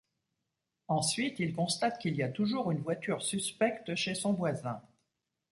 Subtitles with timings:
[0.87, 4.81] Ensuite, il constate qu'il y a toujours une voiture suspecte chez son voisin.